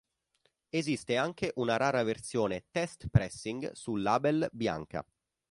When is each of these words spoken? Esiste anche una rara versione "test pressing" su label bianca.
Esiste 0.71 1.15
anche 1.15 1.51
una 1.57 1.77
rara 1.77 2.01
versione 2.01 2.65
"test 2.71 3.07
pressing" 3.09 3.71
su 3.73 3.97
label 3.97 4.49
bianca. 4.51 5.05